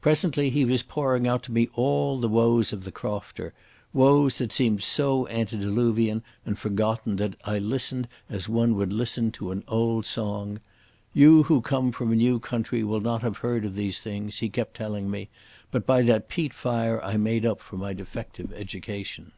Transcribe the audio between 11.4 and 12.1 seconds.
who come